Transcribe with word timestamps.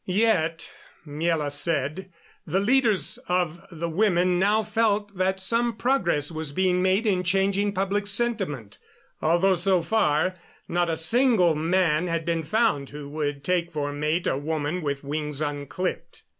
Yet, 0.03 0.71
Miela 1.05 1.51
said, 1.51 2.11
the 2.47 2.59
leaders 2.59 3.19
of 3.27 3.61
the 3.69 3.87
women 3.87 4.39
now 4.39 4.63
felt 4.63 5.15
that 5.15 5.39
some 5.39 5.75
progress 5.75 6.31
was 6.31 6.51
being 6.53 6.81
made 6.81 7.05
in 7.05 7.21
changing 7.21 7.71
public 7.73 8.07
sentiment, 8.07 8.79
although 9.21 9.53
so 9.53 9.83
far 9.83 10.33
not 10.67 10.89
a 10.89 10.97
single 10.97 11.53
man 11.53 12.07
had 12.07 12.25
been 12.25 12.41
found 12.41 12.89
who 12.89 13.09
would 13.09 13.43
take 13.43 13.71
for 13.71 13.93
mate 13.93 14.25
a 14.25 14.39
woman 14.39 14.81
with 14.81 15.03
wings 15.03 15.39
unclipped. 15.39 16.23